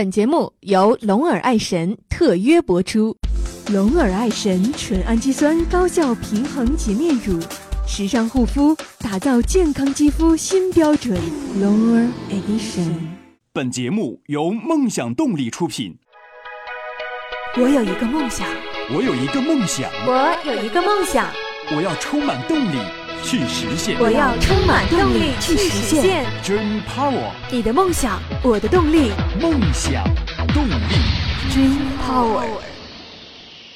[0.00, 3.14] 本节目由龙耳爱神特约播出。
[3.70, 7.38] 龙耳爱神纯氨基酸高效平衡洁面乳，
[7.86, 11.20] 时尚护肤，打造健康肌肤新标准。
[11.60, 13.10] 龙耳爱神。
[13.52, 15.94] 本节目由梦想动力出品。
[17.58, 18.48] 我有一个梦想，
[18.94, 21.28] 我有一个梦想，我有一个梦想，
[21.76, 22.78] 我要充满动力
[23.22, 23.98] 去实现。
[24.00, 26.26] 我要充满动力去实现。
[26.42, 29.12] Dream Power，你的梦想，我的动力。
[29.40, 30.04] 梦想
[30.54, 30.72] 动力。
[31.50, 32.44] Dream Power。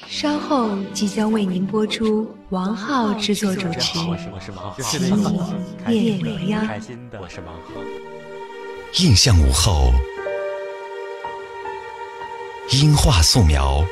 [0.07, 3.99] 稍后即将为您播出王浩制作主持
[4.81, 4.99] 《奇
[5.89, 6.65] 异夜未央》。
[7.19, 7.81] 我是王浩。
[8.99, 9.91] 印象午后，
[12.71, 13.83] 音画素描，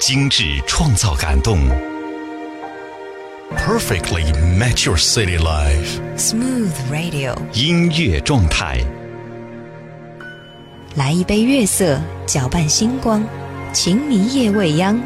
[0.00, 1.58] 精致创造感动
[3.50, 4.24] ，perfectly
[4.58, 6.00] match your city life。
[6.16, 8.80] Smooth Radio，音乐状态，
[10.96, 13.24] 来一杯月色，搅拌星光，
[13.72, 15.00] 情迷夜未央。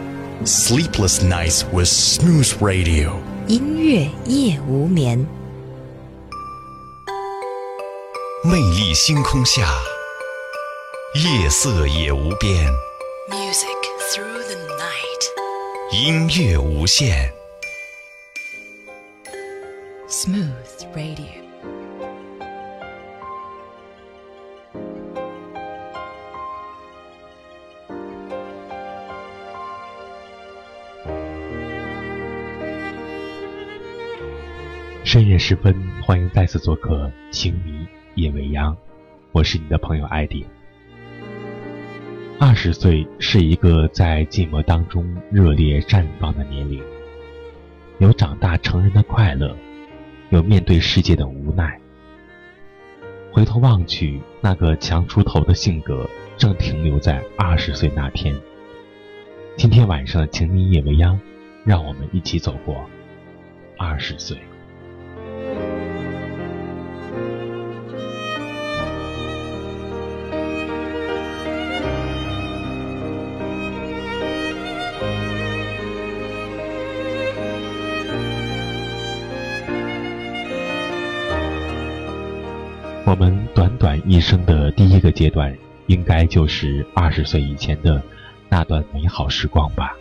[0.45, 3.13] Sleepless nights with smooth radio。
[3.47, 5.27] 音乐夜无眠。
[8.45, 9.69] 魅力星空下，
[11.15, 12.71] 夜色也无边。
[13.31, 13.67] Music
[14.13, 15.25] through the night。
[15.93, 17.38] 音乐无限。
[20.09, 21.27] Smooth Radio。
[35.05, 38.73] 深夜时分，欢迎再次做客《情迷夜未央》，
[39.33, 40.47] 我是你的朋友艾迪。
[42.41, 46.83] 二十岁是一个在寂寞当中热烈绽放的年龄，
[47.99, 49.55] 有长大成人的快乐，
[50.31, 51.81] 有面对世界的无奈。
[53.33, 58.35] 回头望去，那个强出头的性格正停留在二十岁那天。
[59.57, 61.17] 今天晚上的《情迷夜未央》，
[61.65, 62.85] 让我们一起走过
[63.77, 64.37] 二十岁。
[84.09, 85.55] 一生的第一个阶段，
[85.87, 88.03] 应该就是二十岁以前的
[88.49, 89.95] 那段美好时光吧。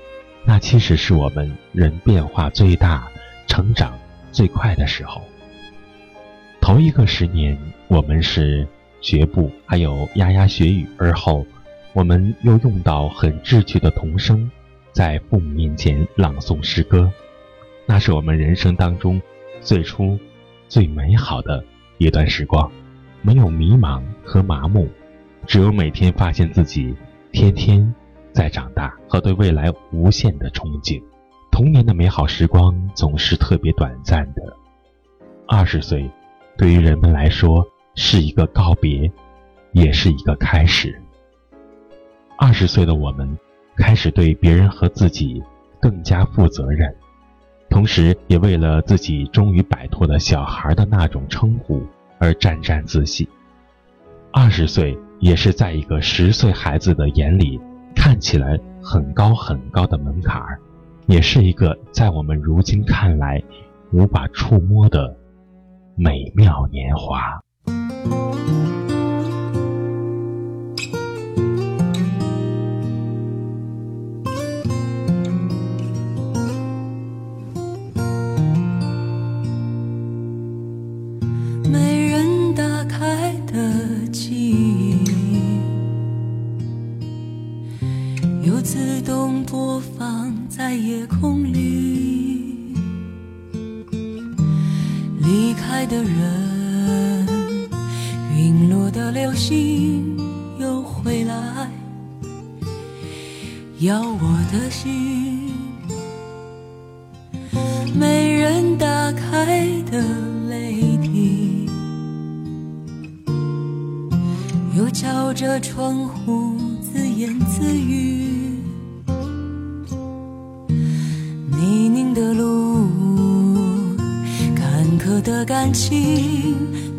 [0.45, 3.06] 那其实是我们人变化最大、
[3.47, 4.00] 成长
[4.31, 5.22] 最快的时候。
[6.62, 7.59] 头一个十年，
[7.90, 8.66] 我们是
[9.01, 11.45] 学步，还有牙牙学语；而后，
[11.91, 14.50] 我们又用到很稚趣的童声，
[14.94, 17.12] 在父母面前朗诵诗歌。
[17.85, 19.22] 那是我们人生当中
[19.59, 20.18] 最初
[20.69, 21.62] 最美好的
[21.97, 22.72] 一段时光。
[23.22, 24.88] 没有迷茫和麻木，
[25.46, 26.96] 只有每天发现自己
[27.32, 27.94] 天天
[28.32, 31.02] 在长大和对未来无限的憧憬。
[31.52, 34.42] 童年的美好时光总是特别短暂的。
[35.48, 36.10] 二十岁，
[36.58, 39.12] 对于人们来说是一个告别，
[39.72, 41.02] 也是一个开始。
[42.38, 43.38] 二十岁的我们
[43.76, 45.42] 开始对别人和自己
[45.82, 46.96] 更加负责任，
[47.70, 51.82] 同时也为了自己终于摆脱了小孩的那种称呼。
[52.20, 53.28] 而沾沾自喜。
[54.32, 57.60] 二十岁也是在一个十岁孩子的眼里
[57.96, 60.60] 看起来很高很高的门槛儿，
[61.08, 63.42] 也是一个在我们如今看来
[63.92, 65.18] 无法触摸的
[65.96, 67.42] 美妙年华。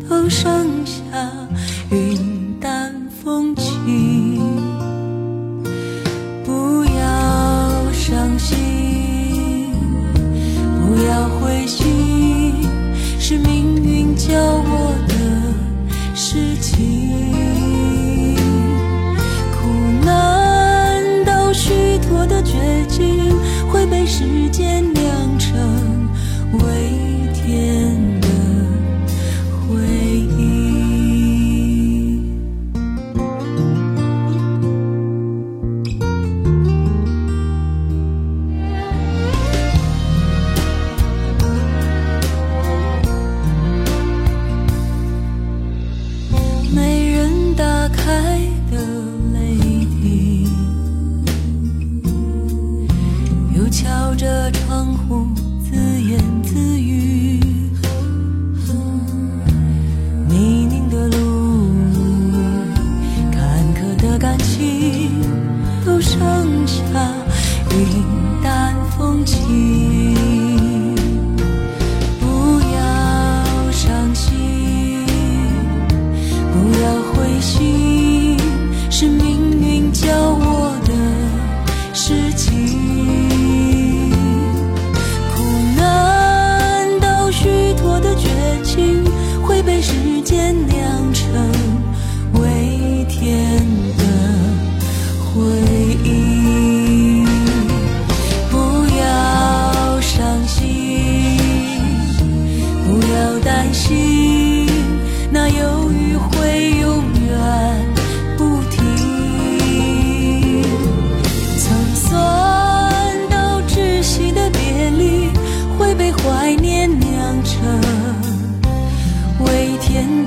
[0.09, 1.03] 都剩下
[1.91, 4.08] 云淡风轻。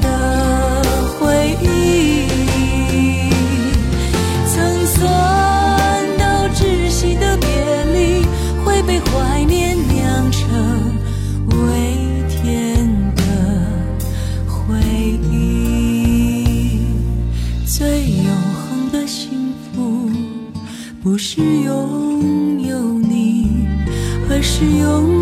[0.01, 0.83] 的
[1.19, 2.29] 回忆。
[4.47, 5.07] 曾存
[6.19, 8.25] 到窒息的别离
[8.65, 10.97] 会被怀念酿成
[11.49, 12.87] 微甜
[13.17, 13.23] 的
[14.47, 14.79] 回
[15.31, 16.79] 忆。
[17.67, 20.11] 最永恒的幸福
[21.03, 23.67] 不是拥有你
[24.31, 25.22] 而是拥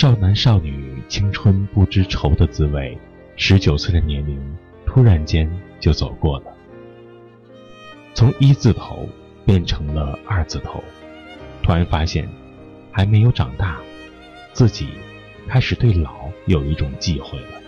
[0.00, 2.96] 少男少女青春不知愁的滋味，
[3.36, 4.40] 十九岁的年龄
[4.86, 5.46] 突然间
[5.78, 6.44] 就走过了，
[8.14, 9.06] 从一字头
[9.44, 10.82] 变成了二字头，
[11.62, 12.26] 突然发现
[12.90, 13.78] 还没有长大，
[14.54, 14.88] 自己
[15.46, 17.60] 开始对老有一种忌讳了。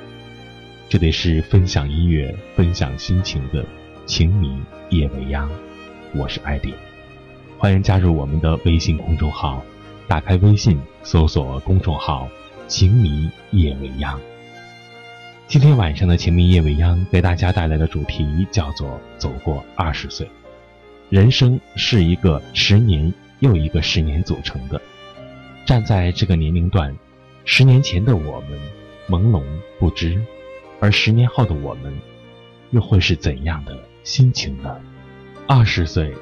[0.89, 3.63] 这里是分享音乐、分享心情的
[4.07, 4.59] 情迷
[4.89, 5.51] 夜未央，
[6.15, 6.73] 我是艾迪，
[7.59, 9.63] 欢迎加入我们的微信公众号。
[10.09, 12.29] 打开微信，搜索公众号
[12.69, 14.21] “情迷夜未央”。
[15.47, 20.29] 今天晚上的“情迷夜未央”给大家带来的主题叫做“走过二十岁”。
[21.09, 24.81] 人生是一个十年又一个十年组成的，
[25.65, 26.95] 站在这个年龄段，
[27.45, 28.59] 十年前的我们
[29.09, 29.43] 朦胧
[29.79, 30.21] 不知，
[30.81, 31.93] 而十年后的我们
[32.71, 34.77] 又会是怎样的心情呢？
[35.47, 36.13] 二十岁。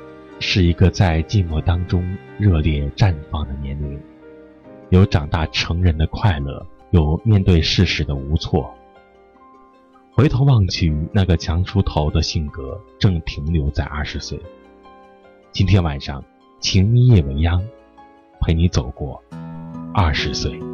[0.43, 2.03] 是一个在寂寞当中
[2.39, 4.01] 热烈绽放的年龄，
[4.89, 8.75] 有长大成人的快乐，有面对世事的无措。
[10.13, 14.41] 回头望去，那个强出头的性格正停留在二十岁。
[15.53, 16.25] 今天晚上，
[16.59, 17.63] 情迷夜未央，
[18.41, 19.23] 陪你走过
[19.93, 20.70] 二十岁。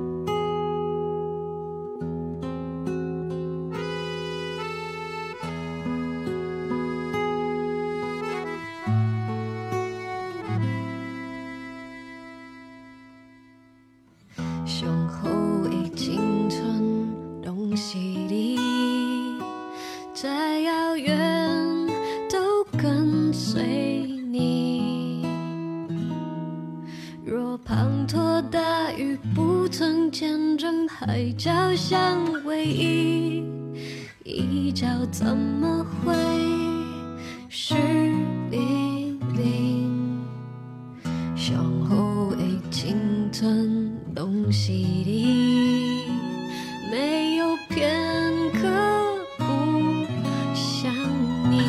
[27.77, 33.45] 滂沱大雨不曾见证海角相偎依，
[34.25, 36.15] 一角怎么会
[37.51, 37.75] 是
[38.51, 40.25] 黎明？
[41.37, 41.55] 上
[41.85, 42.39] 好的
[42.71, 42.97] 青
[43.31, 43.93] 春。
[44.15, 46.07] 拢是你，
[46.91, 47.95] 没有片
[48.55, 48.63] 刻
[49.37, 49.45] 不
[50.55, 50.91] 想
[51.51, 51.61] 你。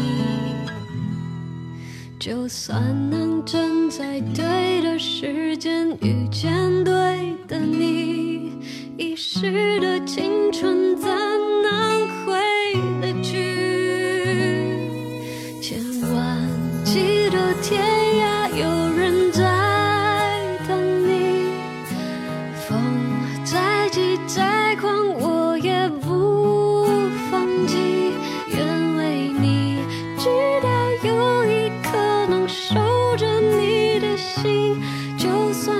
[2.17, 6.91] 就算能正在对的时间遇见对
[7.47, 8.51] 的你，
[8.97, 11.09] 遗失的青春怎
[11.63, 12.35] 能回
[12.99, 13.37] 得去？
[15.61, 15.79] 千
[16.13, 16.37] 万
[16.83, 17.81] 记得天
[18.19, 19.41] 涯有人在
[20.67, 21.47] 等你，
[22.67, 22.77] 风
[23.45, 26.85] 再急再狂我也不
[27.31, 27.77] 放弃，
[28.49, 29.79] 愿为你
[30.17, 30.27] 直
[30.61, 30.67] 到
[31.07, 32.86] 有一刻能守。
[35.17, 35.76] 就算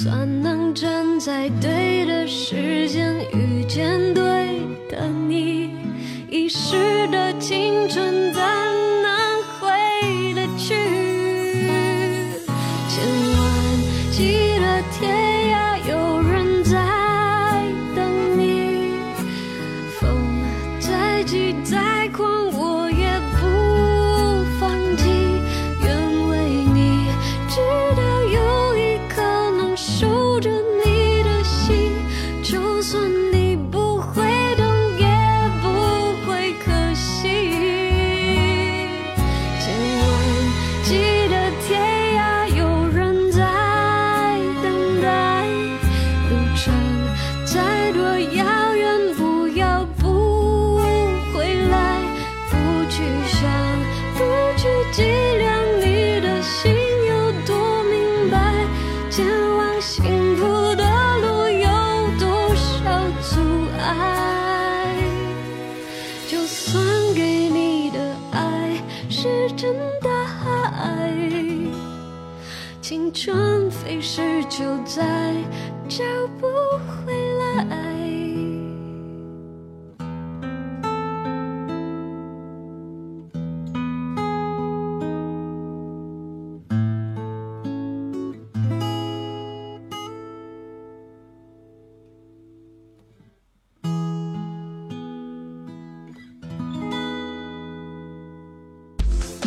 [0.00, 2.67] 算能站在对的时
[74.58, 75.36] 就再
[75.88, 76.04] 找
[76.40, 76.48] 不
[77.06, 77.64] 回来。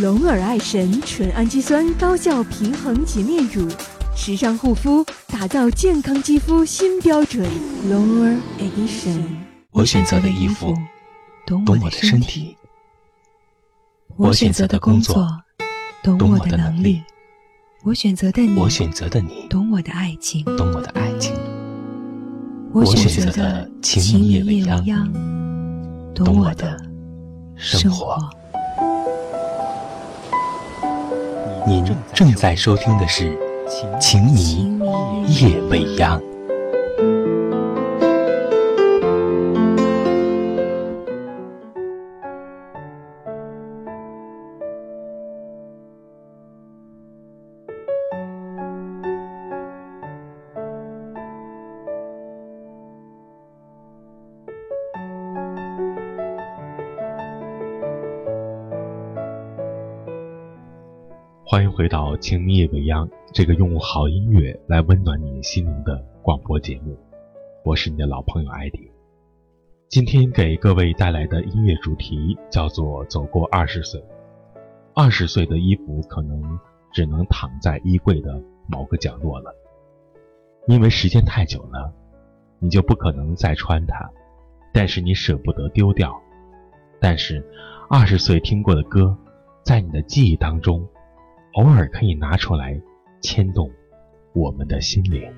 [0.01, 3.67] 龙尔爱神纯氨基酸高效平衡洁面乳，
[4.23, 7.43] 时尚护肤，打造健康肌肤新标准。
[7.89, 9.19] 龙尔 Edition。
[9.71, 10.77] 我选择的衣服，
[11.43, 12.55] 懂我的身体；
[14.17, 15.27] 我选择的工作，
[16.03, 17.01] 懂我的能力；
[17.83, 21.33] 我选择的你，我选择的你，懂我的爱情；懂我的爱情；
[22.71, 25.11] 我选择的情迷夜未央，
[26.13, 26.79] 懂我的
[27.55, 28.19] 生活。
[31.65, 33.31] 您正在收听的是
[34.01, 34.77] 《情迷
[35.39, 36.19] 夜未央》。
[61.45, 66.99] 欢迎回到《情迷夜未央》这个用好音乐来温暖你心灵的广播节目，
[67.63, 68.91] 我是你的老朋友艾迪。
[69.87, 74.03] 今天给各位带来的音乐主题叫做“走过二十岁”。
[74.93, 76.59] 二十岁的衣服可能
[76.91, 79.55] 只能躺在衣柜的某个角落了，
[80.67, 81.93] 因为时间太久了，
[82.59, 84.11] 你就不可能再穿它，
[84.73, 86.21] 但是你舍不得丢掉。
[86.99, 87.41] 但是，
[87.89, 89.17] 二十岁听过的歌，
[89.63, 90.85] 在你的记忆当中。
[91.55, 92.81] 偶尔可以拿出来，
[93.21, 93.69] 牵动
[94.33, 95.31] 我们的心灵。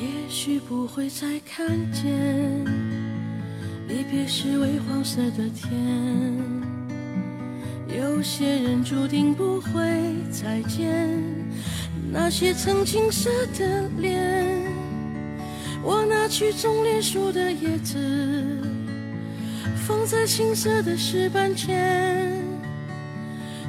[0.00, 2.87] 也许不会再看见。
[4.10, 5.68] 别时微黄色的天，
[7.94, 9.70] 有些人注定不会
[10.32, 11.06] 再见。
[12.10, 14.64] 那些曾青涩的脸，
[15.82, 17.98] 我拿去种莲树的叶子，
[19.86, 22.32] 放在青涩的石板前，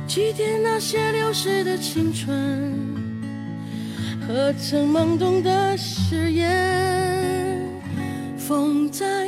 [0.08, 2.74] 祭奠那些流逝的青春
[4.26, 7.60] 和曾懵懂的誓言。
[8.38, 9.19] 风在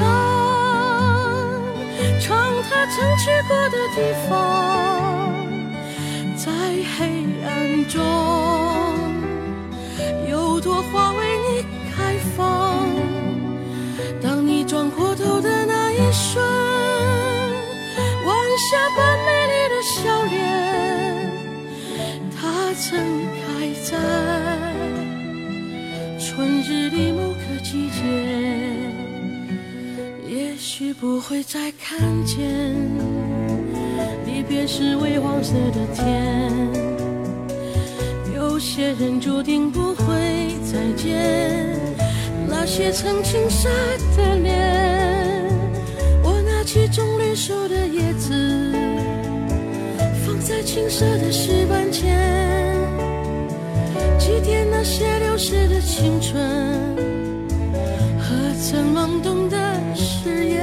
[0.00, 0.08] 唱，
[2.20, 2.28] 唱
[2.68, 3.96] 他曾去过的地
[4.28, 4.30] 方，
[6.36, 6.50] 在
[6.96, 6.98] 黑
[7.44, 7.48] 暗
[7.86, 8.00] 中，
[10.28, 11.64] 有朵花为你
[11.94, 12.40] 开放。
[14.22, 16.42] 当你转过头的那一瞬，
[18.26, 18.34] 晚
[18.70, 20.34] 霞般美丽的笑脸，
[22.40, 22.88] 它曾
[23.36, 23.44] 开
[23.84, 24.29] 在。
[30.94, 32.38] 不会再看见，
[34.26, 36.50] 离别时微黄色的天。
[38.34, 40.04] 有些人注定不会
[40.64, 41.78] 再见，
[42.48, 43.68] 那些曾青涩
[44.16, 45.48] 的脸。
[46.22, 48.72] 我拿起种绿树的叶子，
[50.26, 52.76] 放在青涩的石板前，
[54.18, 56.42] 祭奠那些流逝的青春
[58.18, 58.50] 和。
[58.62, 59.56] 曾懵懂的
[59.96, 60.62] 誓言，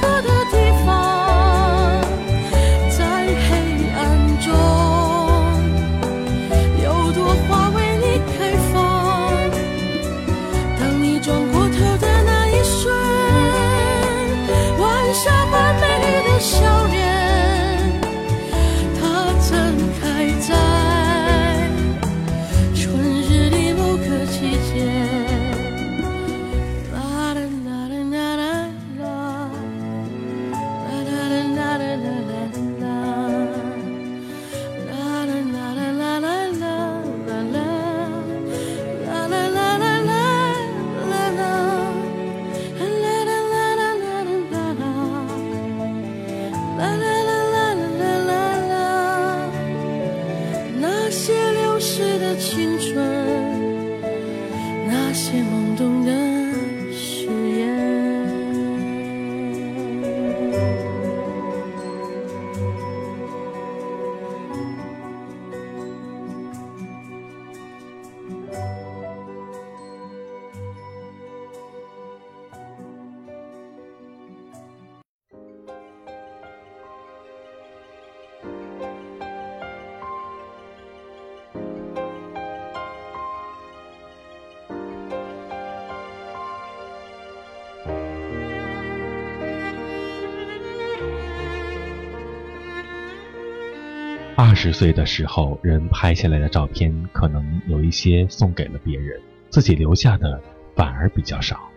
[0.00, 0.43] 过的
[94.64, 100.40] 十岁的时候，人拍下来的照片可能有一些送给了别人，自己留下的
[100.74, 101.68] 反而比较少。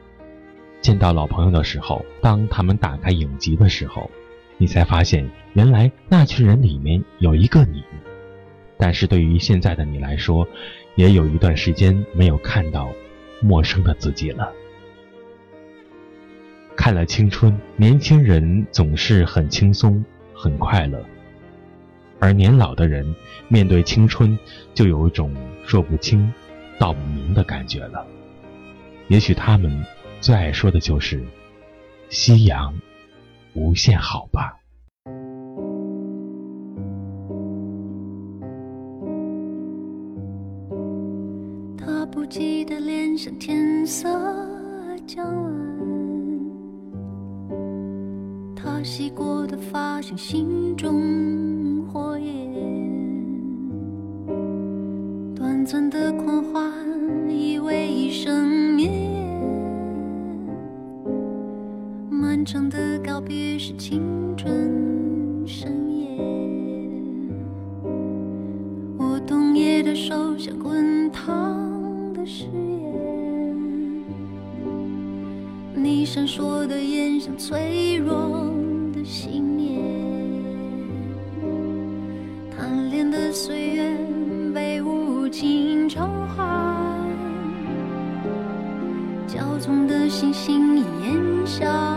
[0.79, 4.09] 见到老朋友的时候，当他们打开影集的时候，
[4.57, 7.83] 你才发现原来那群人里面有一个你。
[8.77, 10.47] 但是对于现在的你来说，
[10.95, 12.89] 也有一段时间没有看到
[13.41, 14.49] 陌生的自己了。
[16.73, 20.01] 看了青春，年轻人总是很轻松，
[20.33, 21.05] 很快乐。
[22.19, 23.15] 而年老的人
[23.47, 24.37] 面对青春，
[24.73, 25.31] 就有一种
[25.65, 26.31] 说不清、
[26.79, 28.05] 道不明的感觉了。
[29.07, 29.83] 也许他们
[30.19, 31.23] 最爱说的就是
[32.09, 32.73] “夕阳
[33.53, 34.53] 无限好”吧。
[41.77, 44.09] 他不记得脸上天色
[45.05, 45.55] 将晚，
[48.55, 51.56] 他洗过的发像心中。
[51.87, 52.53] 火焰，
[55.33, 56.69] 短暂的狂欢
[57.29, 59.41] 以为一生绵延，
[62.09, 66.17] 漫长的告别是青春盛宴。
[68.97, 74.03] 我冬夜的手像滚烫的誓言，
[75.73, 78.51] 你闪烁的眼像脆弱
[78.93, 79.56] 的心。
[83.39, 83.95] 岁月
[84.51, 87.07] 被无情召唤，
[89.27, 91.96] 骄纵的星星烟消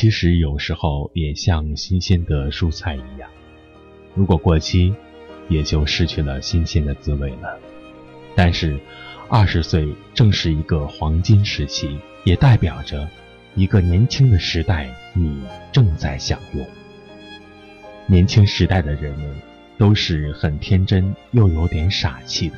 [0.00, 3.28] 其实有时候也像新鲜的蔬菜一样，
[4.14, 4.94] 如果过期，
[5.50, 7.58] 也就失去了新鲜的滋味了。
[8.34, 8.80] 但是，
[9.28, 13.06] 二十岁正是一个黄金时期，也代表着
[13.54, 16.66] 一个年轻的时代，你正在享用。
[18.06, 19.36] 年轻时代的人们
[19.76, 22.56] 都是很天真又有点傻气的。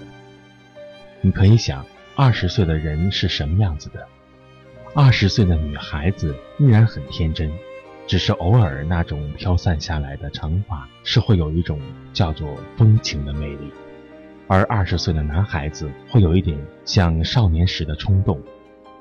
[1.21, 4.07] 你可以想，二十岁的人是什么样子的？
[4.95, 7.51] 二十岁的女孩子依然很天真，
[8.07, 11.81] 只是偶尔那种飘散下来的长发是会有一种
[12.13, 13.73] 叫做风情的魅力，
[14.49, 18.39] 而二十岁的男孩子会有一点像少年时的冲动，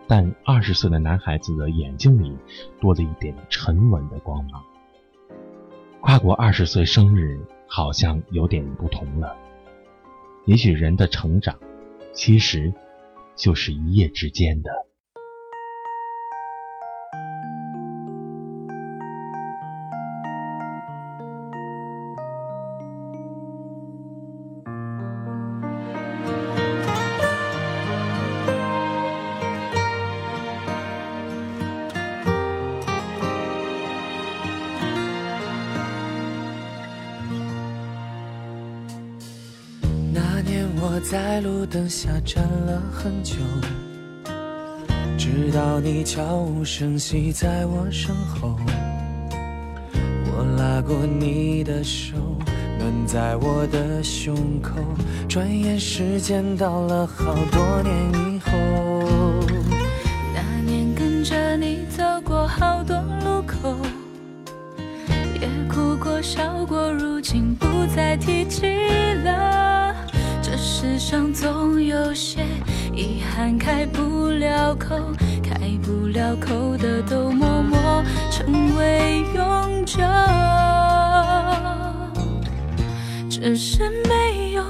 [0.08, 2.38] 但二十岁的男孩子的眼睛里
[2.80, 4.64] 多了一点沉稳的光芒。
[6.00, 9.36] 跨过二十岁生日好像有点不同了，
[10.46, 11.60] 也许人的成长，
[12.14, 12.74] 其实
[13.36, 14.72] 就是一夜之间的。
[41.04, 43.36] 在路灯下站了很久，
[45.18, 48.58] 直到你悄无声息在我身后。
[49.94, 52.16] 我拉过你的手，
[52.80, 54.76] 暖在我的胸口。
[55.28, 58.52] 转眼时间到了好多年以后。
[60.34, 63.76] 那年跟着你走过好多路口，
[65.42, 68.71] 也哭过笑过，如今不再提起。
[71.12, 72.40] 上总有些
[72.96, 74.96] 遗憾开不了口，
[75.44, 80.00] 开不了口的都默默成为永久。
[83.30, 84.64] 只是没有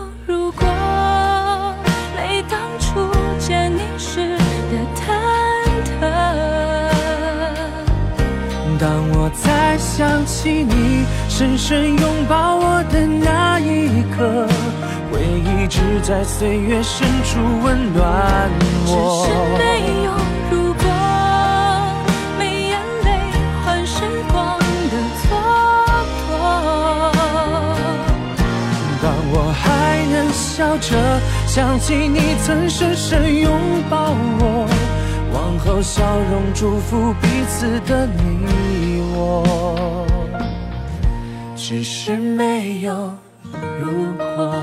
[9.82, 14.48] 想起你深深拥抱我的那一刻。
[15.12, 18.50] 回忆只在岁月深处温暖
[18.86, 19.26] 我。
[19.26, 19.64] 只是没
[20.06, 20.10] 有
[20.52, 20.84] 如果，
[22.38, 23.08] 没眼泪
[23.66, 24.58] 换时光
[24.92, 25.28] 的蹉
[26.30, 26.32] 跎。
[29.02, 30.88] 当我还能笑着
[31.48, 33.52] 想起你曾深深拥
[33.90, 34.68] 抱我，
[35.34, 39.71] 往后笑容祝福彼此的你我。
[41.74, 43.18] 只是没有
[43.80, 44.54] 如果。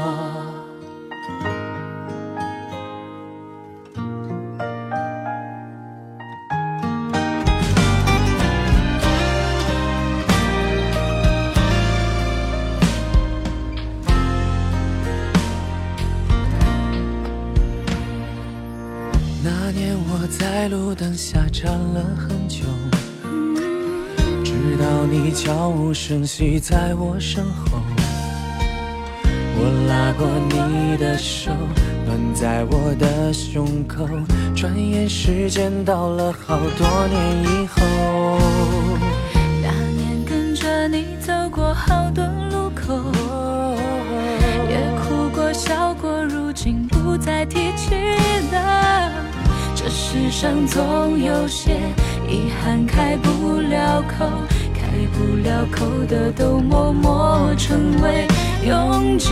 [19.42, 22.66] 那年我在路灯下站了很久，
[24.79, 27.81] 到你悄无声息在我身后。
[29.61, 31.51] 我拉过你的手，
[32.07, 34.09] 暖在我的胸口。
[34.55, 38.38] 转眼时间到了好多年以后。
[39.62, 43.12] 那年跟着你走过好多路口，
[44.69, 47.95] 也哭过笑过，如今不再提起
[48.53, 49.12] 了。
[49.75, 51.73] 这世上总有些
[52.29, 54.27] 遗憾开不了口，
[55.12, 58.27] 不了口的都默默成为
[58.66, 59.29] 永久。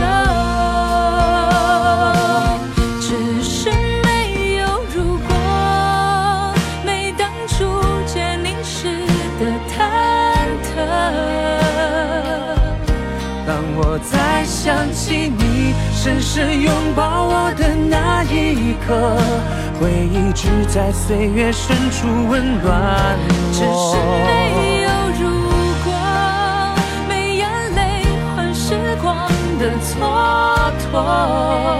[2.99, 3.69] 只是
[4.03, 6.53] 没有如果，
[6.85, 7.65] 没当初
[8.05, 8.87] 见你时
[9.39, 9.75] 的忐
[10.63, 10.67] 忑。
[13.45, 19.17] 当我再想起你深深拥抱我的那一刻。
[19.79, 23.53] 回忆只在岁月深处温暖我。
[23.53, 24.66] 只是
[30.97, 31.79] 蹉跎。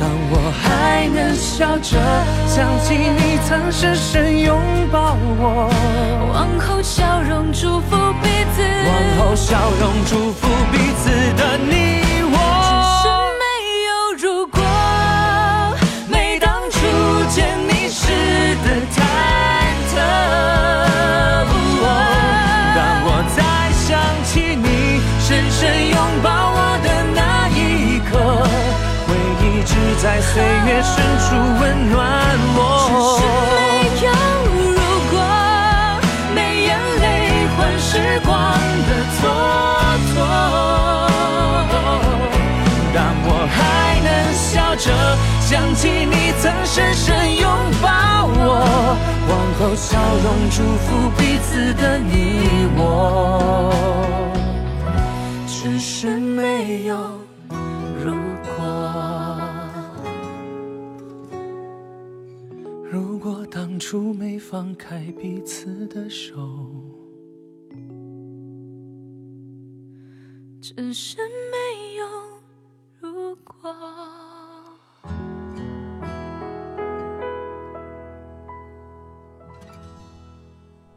[0.00, 1.98] 当我还能笑着
[2.46, 4.58] 想起你曾深深拥
[4.90, 5.70] 抱我，
[6.32, 12.07] 往后笑容祝福彼此，往后笑容祝福彼此的你。
[30.00, 31.26] 在岁月深处
[31.60, 31.96] 温暖
[32.56, 32.58] 我。
[32.88, 33.20] 只是
[33.54, 33.58] 没
[34.06, 34.08] 有
[34.54, 34.76] 如
[35.10, 35.14] 果，
[36.34, 36.68] 没眼
[37.00, 37.04] 泪
[37.56, 37.90] 换时
[38.24, 38.30] 光
[38.88, 39.20] 的蹉
[40.14, 40.16] 跎。
[42.94, 43.58] 当我还
[44.02, 44.86] 能笑着
[45.40, 47.46] 想起你曾深深拥
[47.82, 47.86] 抱
[48.40, 48.96] 我，
[49.28, 49.86] 往后笑
[50.24, 50.86] 容祝福
[51.16, 52.78] 彼此的你我，
[55.46, 56.96] 只是没有
[63.78, 66.36] 当初没放开彼此的手，
[70.60, 71.18] 只是
[71.52, 72.04] 没有
[72.98, 73.72] 如果。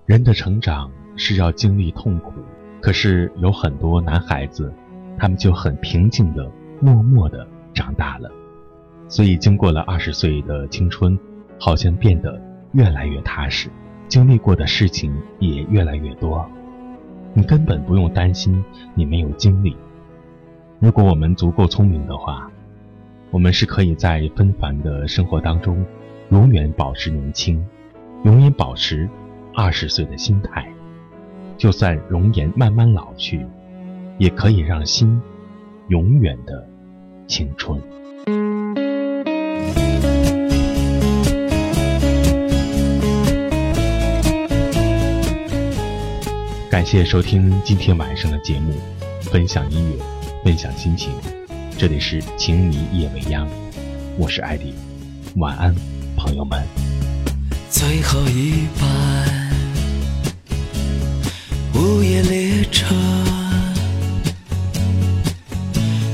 [0.08, 2.34] 人的成长是要经历痛苦，
[2.82, 4.74] 可是有很多男孩子，
[5.20, 8.32] 他们就很平静的、默默的长大了，
[9.08, 11.16] 所以经过了二十岁的青春，
[11.60, 12.42] 好像变得
[12.74, 13.70] 越来越踏实，
[14.08, 16.50] 经历过的事情也越来越多。
[17.34, 19.76] 你根本不用担心你没有经历。
[20.80, 22.50] 如果我们足够聪明的话，
[23.30, 25.86] 我们是可以在纷繁的生活当中，
[26.30, 27.66] 永远保持年轻，
[28.24, 29.10] 永远保持。
[29.54, 30.66] 二十岁的心态，
[31.58, 33.46] 就算容颜慢慢老去，
[34.18, 35.22] 也可以让心
[35.90, 36.66] 永远的
[37.28, 37.78] 青春。
[46.72, 48.74] 感谢收听今天晚上的节目，
[49.24, 49.98] 分享音乐，
[50.42, 51.12] 分享心情。
[51.78, 53.46] 这里是情迷夜未央，
[54.18, 54.74] 我是艾迪，
[55.36, 55.76] 晚安，
[56.16, 56.66] 朋友们。
[57.70, 59.52] 最后一班。
[61.74, 62.96] 午夜列车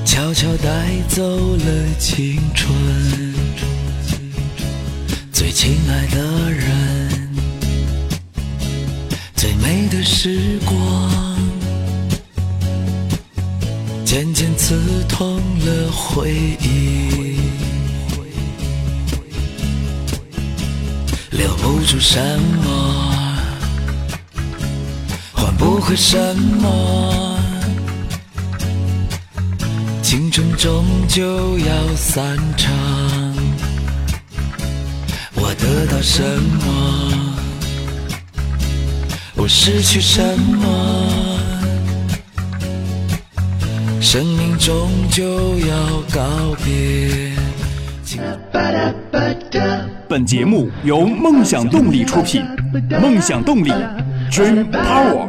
[0.04, 1.22] 悄悄带走
[1.56, 2.74] 了青春，
[5.32, 6.67] 最亲爱的人，
[10.10, 11.12] 时光，
[14.06, 14.74] 渐渐刺
[15.10, 17.38] 痛了回忆，
[21.32, 22.18] 留不住什
[22.64, 23.36] 么。
[25.34, 27.38] 换不回什么，
[30.02, 32.74] 青春终究要散场。
[35.36, 37.44] 我得到什么？
[39.38, 40.68] 我失去什么？
[44.02, 47.32] 生命终究要告别。
[50.08, 52.44] 本节目由梦想动力出品，
[53.02, 53.72] 梦想动力。
[54.32, 55.28] Dream Power。